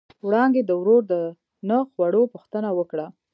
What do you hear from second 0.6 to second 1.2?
د ورور د